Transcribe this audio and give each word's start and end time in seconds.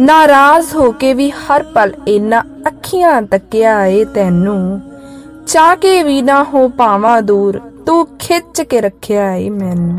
ਨਾਰਾਜ਼ 0.00 0.74
ਹੋ 0.74 0.90
ਕੇ 0.92 1.14
ਵੀ 1.14 1.30
ਹਰ 1.30 1.62
ਪਲ 1.62 1.92
ਇਨਾ 2.08 2.42
ਅੱਖੀਆਂ 2.66 3.22
ਤੱਕਿਆ 3.22 3.86
ਏ 3.86 4.04
ਤੈਨੂੰ। 4.04 4.80
ਚਾਹ 5.46 5.76
ਕੇ 5.76 6.02
ਵੀ 6.02 6.22
ਨਾ 6.22 6.42
ਹੋ 6.44 6.68
ਪਾਵਾਂ 6.68 7.22
ਦੂਰ, 7.22 7.60
ਤੂੰ 7.86 8.06
ਖਿੱਚ 8.18 8.62
ਕੇ 8.62 8.80
ਰੱਖਿਆ 8.80 9.34
ਏ 9.34 9.48
ਮੈਨੂੰ। 9.50 9.98